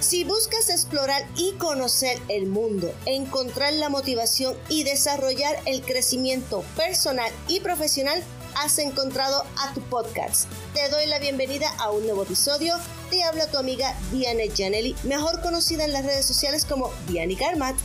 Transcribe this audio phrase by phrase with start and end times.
[0.00, 7.30] Si buscas explorar y conocer el mundo, encontrar la motivación y desarrollar el crecimiento personal
[7.48, 8.22] y profesional,
[8.56, 10.50] has encontrado a tu podcast.
[10.74, 12.74] Te doy la bienvenida a un nuevo episodio.
[13.10, 17.76] Te habla tu amiga Diane Janelli, mejor conocida en las redes sociales como Diane Garmat.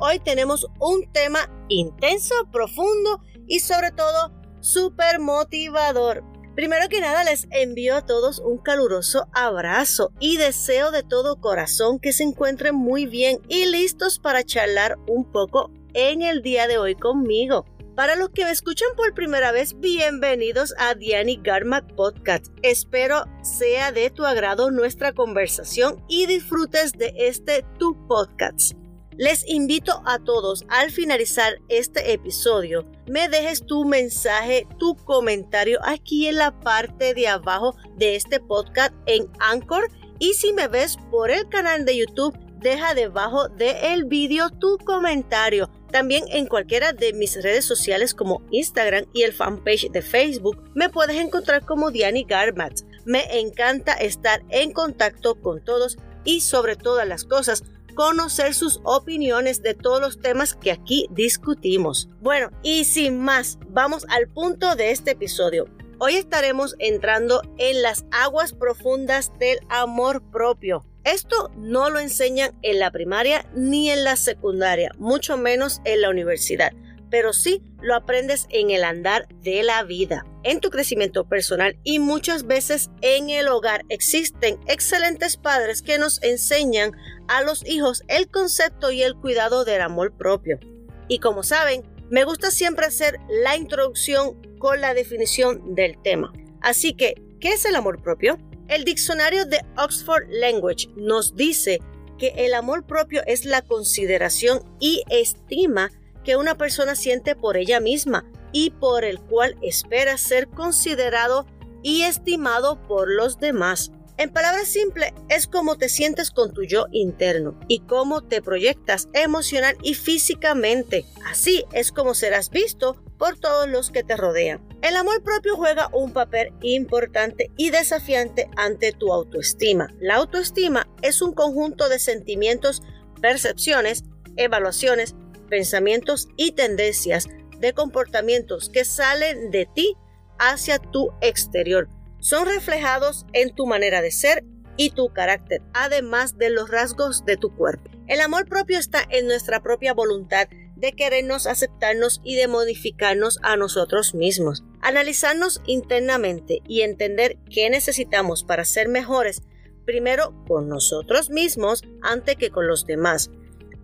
[0.00, 6.33] Hoy tenemos un tema intenso, profundo y sobre todo súper motivador.
[6.54, 11.98] Primero que nada les envío a todos un caluroso abrazo y deseo de todo corazón
[11.98, 16.78] que se encuentren muy bien y listos para charlar un poco en el día de
[16.78, 17.66] hoy conmigo.
[17.96, 22.46] Para los que me escuchan por primera vez, bienvenidos a Diani Garmat Podcast.
[22.62, 28.76] Espero sea de tu agrado nuestra conversación y disfrutes de este tu podcast.
[29.16, 36.26] Les invito a todos al finalizar este episodio, me dejes tu mensaje, tu comentario aquí
[36.26, 39.88] en la parte de abajo de este podcast en Anchor
[40.18, 45.70] y si me ves por el canal de YouTube, deja debajo del vídeo tu comentario.
[45.92, 50.88] También en cualquiera de mis redes sociales como Instagram y el fanpage de Facebook me
[50.88, 52.80] puedes encontrar como Diani Garmat.
[53.04, 57.62] Me encanta estar en contacto con todos y sobre todas las cosas
[57.94, 62.08] conocer sus opiniones de todos los temas que aquí discutimos.
[62.20, 65.66] Bueno, y sin más, vamos al punto de este episodio.
[65.98, 70.84] Hoy estaremos entrando en las aguas profundas del amor propio.
[71.04, 76.10] Esto no lo enseñan en la primaria ni en la secundaria, mucho menos en la
[76.10, 76.72] universidad
[77.14, 82.00] pero sí lo aprendes en el andar de la vida, en tu crecimiento personal y
[82.00, 83.84] muchas veces en el hogar.
[83.88, 86.90] Existen excelentes padres que nos enseñan
[87.28, 90.58] a los hijos el concepto y el cuidado del amor propio.
[91.06, 96.32] Y como saben, me gusta siempre hacer la introducción con la definición del tema.
[96.62, 98.38] Así que, ¿qué es el amor propio?
[98.66, 101.78] El diccionario de Oxford Language nos dice
[102.18, 105.92] que el amor propio es la consideración y estima
[106.24, 111.46] que una persona siente por ella misma y por el cual espera ser considerado
[111.82, 113.92] y estimado por los demás.
[114.16, 119.08] En palabras simples, es como te sientes con tu yo interno y cómo te proyectas
[119.12, 121.04] emocional y físicamente.
[121.28, 124.62] Así es como serás visto por todos los que te rodean.
[124.82, 129.88] El amor propio juega un papel importante y desafiante ante tu autoestima.
[129.98, 132.82] La autoestima es un conjunto de sentimientos,
[133.20, 134.04] percepciones,
[134.36, 137.28] evaluaciones, pensamientos y tendencias
[137.60, 139.96] de comportamientos que salen de ti
[140.38, 141.88] hacia tu exterior.
[142.18, 144.44] Son reflejados en tu manera de ser
[144.76, 147.90] y tu carácter, además de los rasgos de tu cuerpo.
[148.06, 153.56] El amor propio está en nuestra propia voluntad de querernos, aceptarnos y de modificarnos a
[153.56, 154.64] nosotros mismos.
[154.80, 159.42] Analizarnos internamente y entender qué necesitamos para ser mejores,
[159.86, 163.30] primero con nosotros mismos antes que con los demás.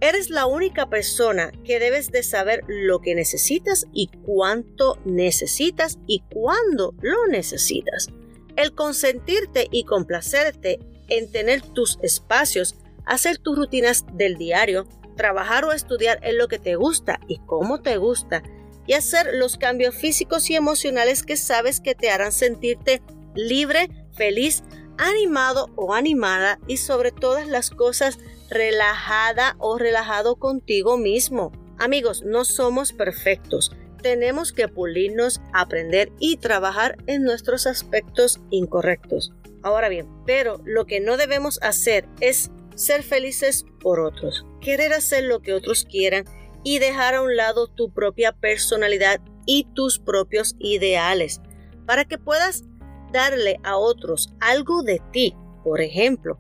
[0.01, 6.23] Eres la única persona que debes de saber lo que necesitas y cuánto necesitas y
[6.33, 8.09] cuándo lo necesitas.
[8.57, 15.73] El consentirte y complacerte en tener tus espacios, hacer tus rutinas del diario, trabajar o
[15.73, 18.43] estudiar en lo que te gusta y cómo te gusta,
[18.87, 23.03] y hacer los cambios físicos y emocionales que sabes que te harán sentirte
[23.35, 24.63] libre, feliz,
[24.97, 28.19] animado o animada y sobre todas las cosas
[28.51, 31.53] relajada o relajado contigo mismo.
[31.79, 33.73] Amigos, no somos perfectos.
[34.03, 39.33] Tenemos que pulirnos, aprender y trabajar en nuestros aspectos incorrectos.
[39.63, 45.25] Ahora bien, pero lo que no debemos hacer es ser felices por otros, querer hacer
[45.25, 46.25] lo que otros quieran
[46.65, 51.41] y dejar a un lado tu propia personalidad y tus propios ideales
[51.87, 52.65] para que puedas
[53.13, 55.35] darle a otros algo de ti,
[55.65, 56.39] por ejemplo,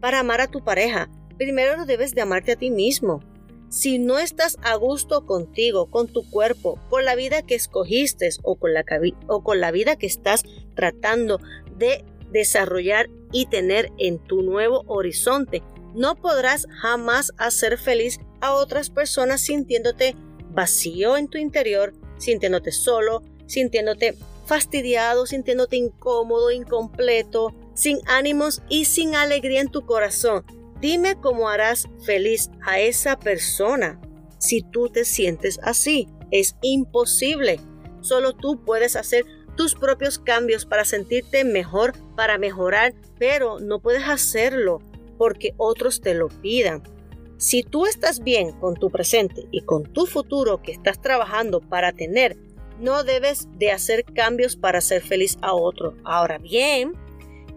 [0.00, 3.20] para amar a tu pareja, primero debes de amarte a ti mismo.
[3.68, 8.56] Si no estás a gusto contigo, con tu cuerpo, con la vida que escogiste o
[8.56, 8.84] con la,
[9.26, 10.44] o con la vida que estás
[10.76, 11.40] tratando
[11.76, 15.62] de desarrollar y tener en tu nuevo horizonte,
[15.94, 20.14] no podrás jamás hacer feliz a otras personas sintiéndote
[20.50, 24.14] vacío en tu interior, sintiéndote solo, sintiéndote
[24.46, 30.44] fastidiado, sintiéndote incómodo, incompleto, sin ánimos y sin alegría en tu corazón.
[30.84, 33.98] Dime cómo harás feliz a esa persona
[34.36, 36.08] si tú te sientes así.
[36.30, 37.58] Es imposible.
[38.02, 39.24] Solo tú puedes hacer
[39.56, 44.82] tus propios cambios para sentirte mejor, para mejorar, pero no puedes hacerlo
[45.16, 46.82] porque otros te lo pidan.
[47.38, 51.92] Si tú estás bien con tu presente y con tu futuro que estás trabajando para
[51.94, 52.36] tener,
[52.78, 55.94] no debes de hacer cambios para ser feliz a otro.
[56.04, 56.92] Ahora bien,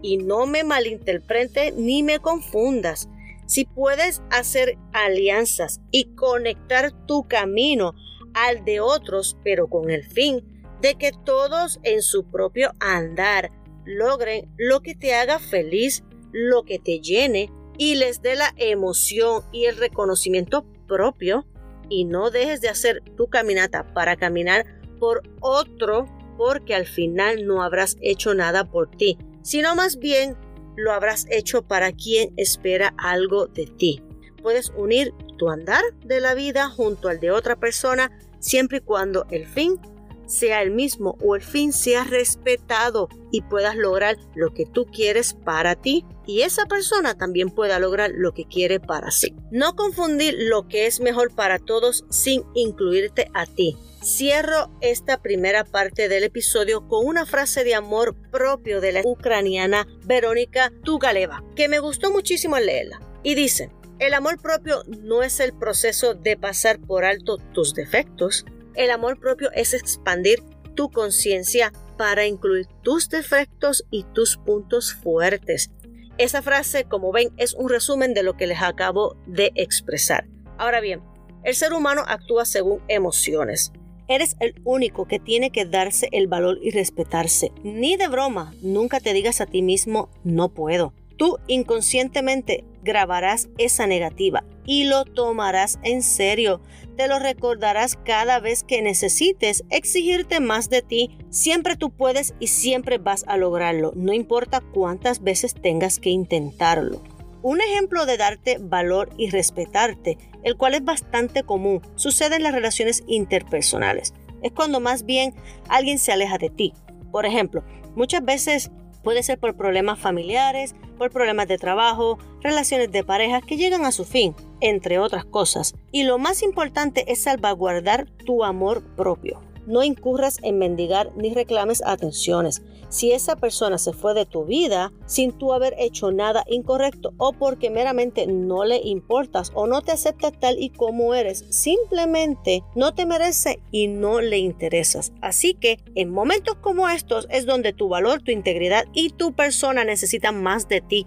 [0.00, 3.08] Y no me malinterprete ni me confundas.
[3.48, 7.94] Si puedes hacer alianzas y conectar tu camino
[8.34, 10.44] al de otros, pero con el fin
[10.82, 13.50] de que todos en su propio andar
[13.86, 19.42] logren lo que te haga feliz, lo que te llene y les dé la emoción
[19.50, 21.46] y el reconocimiento propio
[21.88, 24.66] y no dejes de hacer tu caminata para caminar
[25.00, 26.04] por otro
[26.36, 30.36] porque al final no habrás hecho nada por ti, sino más bien
[30.78, 34.02] lo habrás hecho para quien espera algo de ti.
[34.42, 39.26] Puedes unir tu andar de la vida junto al de otra persona siempre y cuando
[39.30, 39.80] el fin
[40.26, 45.34] sea el mismo o el fin sea respetado y puedas lograr lo que tú quieres
[45.34, 49.34] para ti y esa persona también pueda lograr lo que quiere para sí.
[49.50, 53.76] No confundir lo que es mejor para todos sin incluirte a ti.
[54.02, 59.88] Cierro esta primera parte del episodio con una frase de amor propio de la ucraniana
[60.04, 63.00] Verónica Tugaleva, que me gustó muchísimo leerla.
[63.24, 68.44] Y dice, el amor propio no es el proceso de pasar por alto tus defectos.
[68.74, 70.44] El amor propio es expandir
[70.76, 75.70] tu conciencia para incluir tus defectos y tus puntos fuertes.
[76.18, 80.28] Esa frase, como ven, es un resumen de lo que les acabo de expresar.
[80.56, 81.02] Ahora bien,
[81.42, 83.72] el ser humano actúa según emociones.
[84.08, 87.52] Eres el único que tiene que darse el valor y respetarse.
[87.62, 90.94] Ni de broma, nunca te digas a ti mismo no puedo.
[91.18, 96.60] Tú inconscientemente grabarás esa negativa y lo tomarás en serio.
[96.96, 101.18] Te lo recordarás cada vez que necesites exigirte más de ti.
[101.28, 107.02] Siempre tú puedes y siempre vas a lograrlo, no importa cuántas veces tengas que intentarlo.
[107.42, 112.52] Un ejemplo de darte valor y respetarte, el cual es bastante común, sucede en las
[112.52, 114.14] relaciones interpersonales.
[114.42, 115.34] Es cuando más bien
[115.68, 116.72] alguien se aleja de ti.
[117.10, 117.64] Por ejemplo,
[117.94, 118.70] muchas veces
[119.02, 123.92] puede ser por problemas familiares, por problemas de trabajo, relaciones de pareja que llegan a
[123.92, 125.74] su fin, entre otras cosas.
[125.92, 129.40] Y lo más importante es salvaguardar tu amor propio.
[129.68, 132.62] No incurras en mendigar ni reclames atenciones.
[132.88, 137.34] Si esa persona se fue de tu vida sin tú haber hecho nada incorrecto o
[137.34, 142.94] porque meramente no le importas o no te acepta tal y como eres, simplemente no
[142.94, 145.12] te merece y no le interesas.
[145.20, 149.84] Así que en momentos como estos es donde tu valor, tu integridad y tu persona
[149.84, 151.06] necesitan más de ti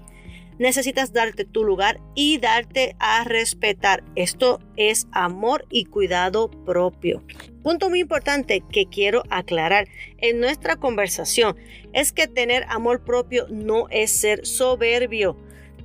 [0.62, 4.04] necesitas darte tu lugar y darte a respetar.
[4.16, 7.24] Esto es amor y cuidado propio.
[7.64, 9.88] Punto muy importante que quiero aclarar
[10.20, 11.58] en nuestra conversación
[11.94, 15.36] es que tener amor propio no es ser soberbio,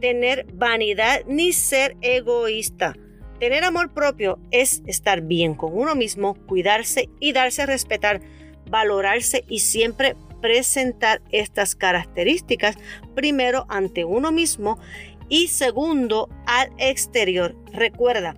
[0.00, 2.94] tener vanidad ni ser egoísta.
[3.40, 8.20] Tener amor propio es estar bien con uno mismo, cuidarse y darse a respetar,
[8.70, 12.76] valorarse y siempre presentar estas características
[13.16, 14.78] primero ante uno mismo
[15.28, 17.56] y segundo al exterior.
[17.72, 18.36] Recuerda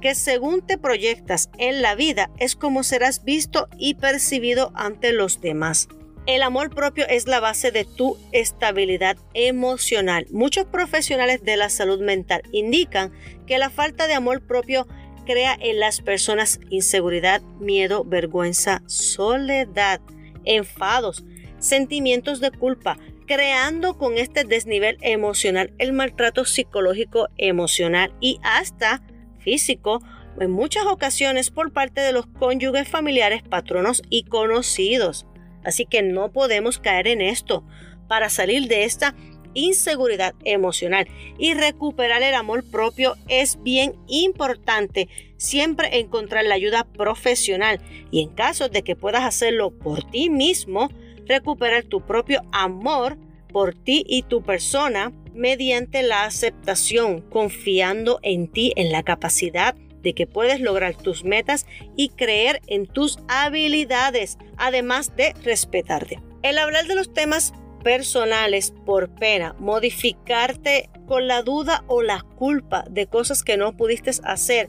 [0.00, 5.42] que según te proyectas en la vida es como serás visto y percibido ante los
[5.42, 5.88] demás.
[6.24, 10.26] El amor propio es la base de tu estabilidad emocional.
[10.30, 13.12] Muchos profesionales de la salud mental indican
[13.46, 14.86] que la falta de amor propio
[15.26, 20.00] crea en las personas inseguridad, miedo, vergüenza, soledad,
[20.44, 21.24] enfados,
[21.60, 29.02] sentimientos de culpa, creando con este desnivel emocional el maltrato psicológico, emocional y hasta
[29.38, 30.02] físico
[30.40, 35.26] en muchas ocasiones por parte de los cónyuges familiares, patronos y conocidos.
[35.64, 37.64] Así que no podemos caer en esto.
[38.08, 39.14] Para salir de esta
[39.54, 47.80] inseguridad emocional y recuperar el amor propio es bien importante siempre encontrar la ayuda profesional
[48.10, 50.88] y en caso de que puedas hacerlo por ti mismo,
[51.30, 53.16] recuperar tu propio amor
[53.52, 60.12] por ti y tu persona mediante la aceptación, confiando en ti, en la capacidad de
[60.12, 66.20] que puedes lograr tus metas y creer en tus habilidades, además de respetarte.
[66.42, 67.52] El hablar de los temas
[67.84, 74.10] personales por pena, modificarte con la duda o la culpa de cosas que no pudiste
[74.24, 74.68] hacer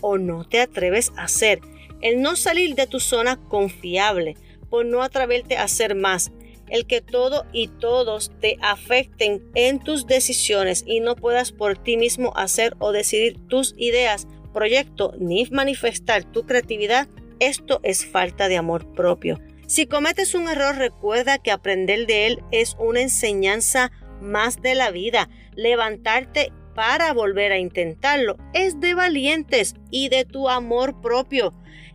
[0.00, 1.60] o no te atreves a hacer,
[2.02, 4.36] el no salir de tu zona confiable,
[4.72, 6.32] por no atreverte a hacer más.
[6.70, 11.98] El que todo y todos te afecten en tus decisiones y no puedas por ti
[11.98, 17.06] mismo hacer o decidir tus ideas, proyecto ni manifestar tu creatividad,
[17.38, 19.38] esto es falta de amor propio.
[19.66, 24.90] Si cometes un error, recuerda que aprender de él es una enseñanza más de la
[24.90, 25.28] vida.
[25.54, 31.52] Levantarte para volver a intentarlo es de valientes y de tu amor propio,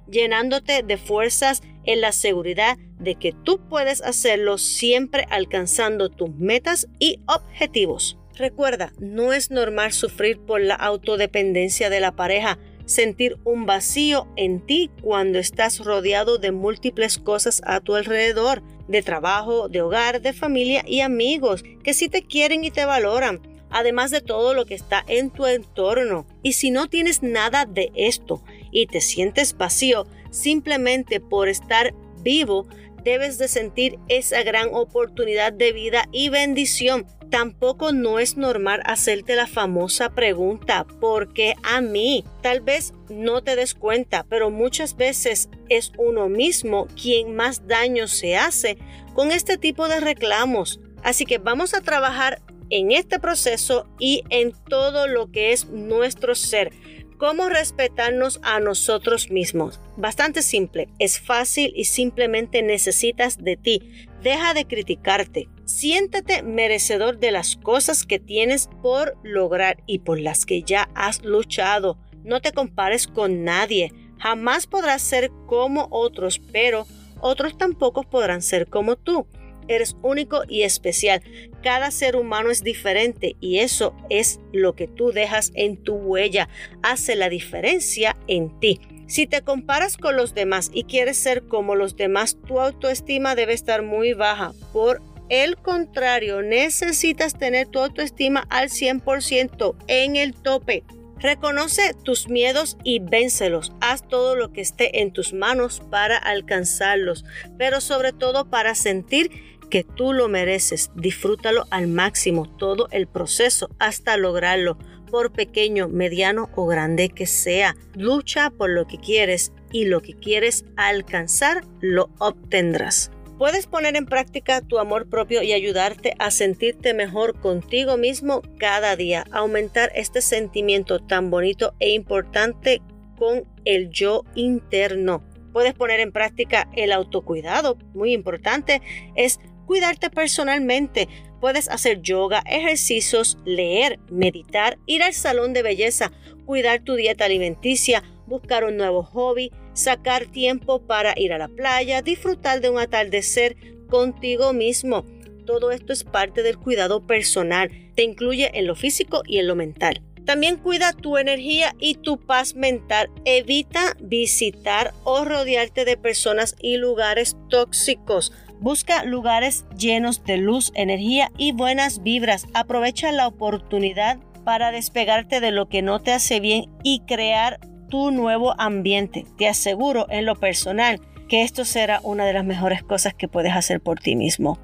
[0.10, 6.88] llenándote de fuerzas en la seguridad de que tú puedes hacerlo siempre alcanzando tus metas
[7.00, 8.18] y objetivos.
[8.36, 14.66] Recuerda, no es normal sufrir por la autodependencia de la pareja, sentir un vacío en
[14.66, 20.34] ti cuando estás rodeado de múltiples cosas a tu alrededor, de trabajo, de hogar, de
[20.34, 24.76] familia y amigos que sí te quieren y te valoran, además de todo lo que
[24.76, 26.26] está en tu entorno.
[26.44, 32.68] Y si no tienes nada de esto y te sientes vacío simplemente por estar vivo,
[33.04, 39.36] debes de sentir esa gran oportunidad de vida y bendición Tampoco no es normal hacerte
[39.36, 42.24] la famosa pregunta, ¿por qué a mí?
[42.42, 48.08] Tal vez no te des cuenta, pero muchas veces es uno mismo quien más daño
[48.08, 48.78] se hace
[49.14, 50.80] con este tipo de reclamos.
[51.04, 56.34] Así que vamos a trabajar en este proceso y en todo lo que es nuestro
[56.34, 56.72] ser
[57.18, 59.80] cómo respetarnos a nosotros mismos.
[59.98, 64.08] Bastante simple, es fácil y simplemente necesitas de ti.
[64.22, 65.50] Deja de criticarte.
[65.66, 71.24] Siéntate merecedor de las cosas que tienes por lograr y por las que ya has
[71.24, 71.98] luchado.
[72.24, 73.92] No te compares con nadie.
[74.20, 76.88] Jamás podrás ser como otros, pero
[77.20, 79.28] otros tampoco podrán ser como tú.
[79.68, 81.22] Eres único y especial.
[81.64, 86.50] Cada ser humano es diferente y eso es lo que tú dejas en tu huella.
[86.84, 88.80] Hace la diferencia en ti.
[89.08, 93.54] Si te comparas con los demás y quieres ser como los demás, tu autoestima debe
[93.54, 94.54] estar muy baja.
[94.74, 100.84] Por el contrario, necesitas tener tu autoestima al 100% en el tope.
[101.20, 103.74] Reconoce tus miedos y véncelos.
[103.82, 107.26] Haz todo lo que esté en tus manos para alcanzarlos,
[107.58, 109.32] pero sobre todo para sentir
[109.70, 110.92] que tú lo mereces.
[110.96, 114.78] Disfrútalo al máximo todo el proceso hasta lograrlo,
[115.10, 117.76] por pequeño, mediano o grande que sea.
[117.96, 123.12] Lucha por lo que quieres y lo que quieres alcanzar lo obtendrás.
[123.38, 128.96] Puedes poner en práctica tu amor propio y ayudarte a sentirte mejor contigo mismo cada
[128.96, 132.82] día, aumentar este sentimiento tan bonito e importante
[133.16, 135.24] con el yo interno.
[135.54, 138.82] Puedes poner en práctica el autocuidado, muy importante,
[139.16, 141.08] es cuidarte personalmente.
[141.40, 146.12] Puedes hacer yoga, ejercicios, leer, meditar, ir al salón de belleza,
[146.48, 152.02] cuidar tu dieta alimenticia, buscar un nuevo hobby, sacar tiempo para ir a la playa,
[152.02, 153.56] disfrutar de un atardecer
[153.88, 155.06] contigo mismo.
[155.46, 157.70] Todo esto es parte del cuidado personal.
[157.96, 160.02] Te incluye en lo físico y en lo mental.
[160.26, 163.10] También cuida tu energía y tu paz mental.
[163.24, 168.34] Evita visitar o rodearte de personas y lugares tóxicos.
[168.60, 172.48] Busca lugares llenos de luz, energía y buenas vibras.
[172.54, 177.60] Aprovecha la oportunidad para despegarte de lo que no te hace bien y crear
[177.90, 179.26] tu nuevo ambiente.
[179.38, 181.00] Te aseguro en lo personal
[181.30, 184.58] que esto será una de las mejores cosas que puedes hacer por ti mismo.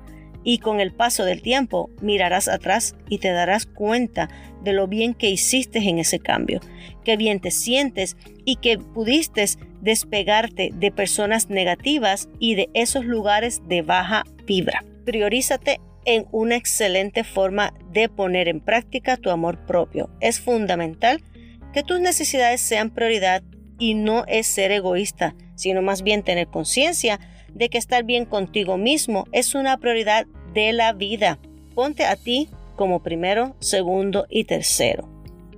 [0.43, 4.29] Y con el paso del tiempo mirarás atrás y te darás cuenta
[4.63, 6.59] de lo bien que hiciste en ese cambio,
[7.03, 9.45] que bien te sientes y que pudiste
[9.81, 14.83] despegarte de personas negativas y de esos lugares de baja vibra.
[15.05, 20.09] Priorízate en una excelente forma de poner en práctica tu amor propio.
[20.19, 21.21] Es fundamental
[21.73, 23.43] que tus necesidades sean prioridad
[23.79, 27.19] y no es ser egoísta, sino más bien tener conciencia
[27.53, 31.39] de que estar bien contigo mismo es una prioridad de la vida.
[31.75, 35.09] Ponte a ti como primero, segundo y tercero,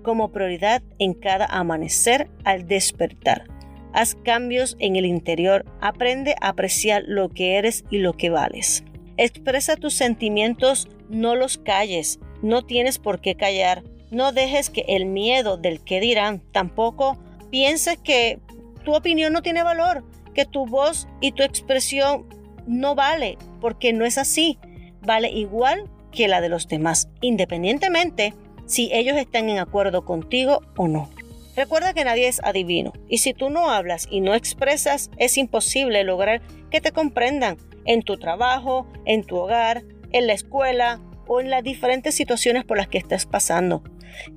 [0.05, 3.55] como prioridad en cada amanecer al despertar
[3.95, 5.65] Haz cambios en el interior.
[5.79, 8.83] Aprende a apreciar lo que eres y lo que vales.
[9.15, 12.19] Expresa tus sentimientos, no los calles.
[12.41, 13.83] No tienes por qué callar.
[14.12, 17.17] No dejes que el miedo del que dirán tampoco
[17.51, 18.38] pienses que
[18.83, 22.27] tu opinión no tiene valor, que tu voz y tu expresión
[22.67, 24.59] no vale, porque no es así.
[25.03, 28.33] Vale igual que la de los demás, independientemente
[28.65, 31.10] si ellos están en acuerdo contigo o no.
[31.55, 36.03] Recuerda que nadie es adivino y si tú no hablas y no expresas, es imposible
[36.03, 41.50] lograr que te comprendan en tu trabajo, en tu hogar, en la escuela o en
[41.50, 43.84] las diferentes situaciones por las que estás pasando.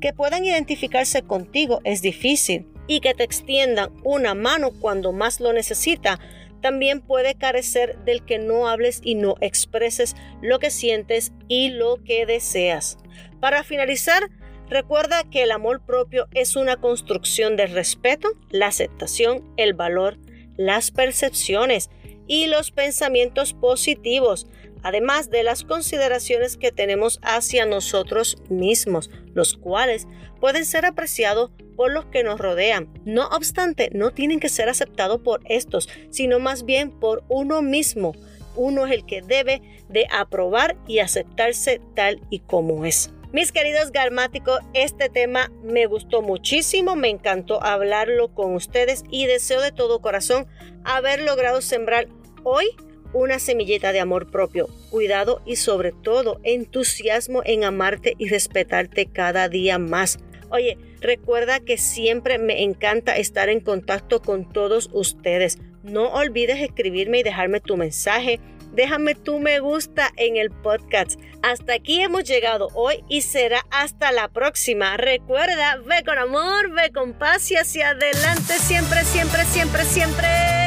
[0.00, 5.52] Que puedan identificarse contigo es difícil y que te extiendan una mano cuando más lo
[5.52, 6.18] necesita
[6.60, 12.02] también puede carecer del que no hables y no expreses lo que sientes y lo
[12.02, 12.98] que deseas.
[13.40, 14.28] Para finalizar,
[14.70, 20.18] Recuerda que el amor propio es una construcción de respeto, la aceptación, el valor,
[20.56, 21.88] las percepciones
[22.26, 24.46] y los pensamientos positivos.
[24.84, 30.06] además de las consideraciones que tenemos hacia nosotros mismos, los cuales
[30.40, 32.88] pueden ser apreciados por los que nos rodean.
[33.04, 38.14] No obstante, no tienen que ser aceptados por estos, sino más bien por uno mismo.
[38.54, 43.10] Uno es el que debe de aprobar y aceptarse tal y como es.
[43.30, 49.60] Mis queridos garmáticos, este tema me gustó muchísimo, me encantó hablarlo con ustedes y deseo
[49.60, 50.46] de todo corazón
[50.82, 52.08] haber logrado sembrar
[52.42, 52.68] hoy
[53.12, 59.50] una semillita de amor propio, cuidado y sobre todo entusiasmo en amarte y respetarte cada
[59.50, 60.18] día más.
[60.50, 65.58] Oye, recuerda que siempre me encanta estar en contacto con todos ustedes.
[65.82, 68.40] No olvides escribirme y dejarme tu mensaje.
[68.78, 71.18] Déjame tu me gusta en el podcast.
[71.42, 74.96] Hasta aquí hemos llegado hoy y será hasta la próxima.
[74.96, 80.57] Recuerda, ve con amor, ve con paz y hacia adelante siempre, siempre, siempre, siempre.